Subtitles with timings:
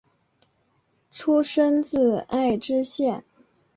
[1.11, 3.23] 出身自爱知县。